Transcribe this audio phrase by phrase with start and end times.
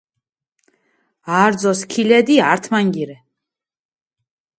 [1.41, 3.19] არძო სქილედი ართმანგი რე.